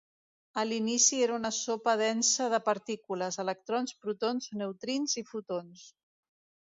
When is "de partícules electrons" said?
2.53-3.93